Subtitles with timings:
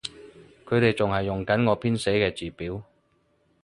[0.65, 2.81] 佢哋仲係用緊我編寫嘅字表